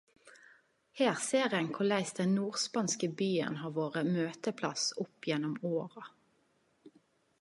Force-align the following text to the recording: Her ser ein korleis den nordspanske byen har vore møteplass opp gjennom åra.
Her 0.99 1.13
ser 1.23 1.53
ein 1.57 1.67
korleis 1.75 2.13
den 2.19 2.33
nordspanske 2.37 3.09
byen 3.21 3.61
har 3.65 3.77
vore 3.77 4.03
møteplass 4.17 4.89
opp 5.07 5.29
gjennom 5.33 5.55
åra. 5.75 6.07